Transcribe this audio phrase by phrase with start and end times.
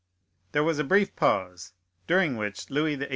[0.53, 1.73] There was a brief pause,
[2.07, 3.09] during which Louis XVIII.